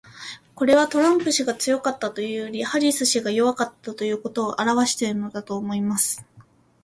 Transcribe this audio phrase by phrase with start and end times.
[0.55, 6.25] これは、トランプ氏が強かったというよりはハリス氏が弱かったということを表してるのだと思います。